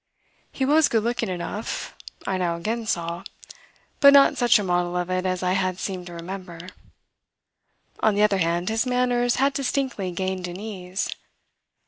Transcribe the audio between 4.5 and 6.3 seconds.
a model of it as I had seemed to